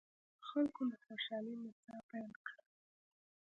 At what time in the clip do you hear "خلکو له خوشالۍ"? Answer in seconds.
0.47-1.53